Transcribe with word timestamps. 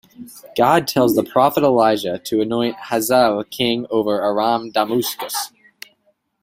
God 0.57 0.87
tells 0.87 1.13
the 1.13 1.23
prophet 1.23 1.61
Elijah 1.63 2.17
to 2.17 2.41
anoint 2.41 2.75
Hazael 2.85 3.43
king 3.43 3.85
over 3.91 4.19
Aram 4.23 4.71
Damascus. 4.71 5.51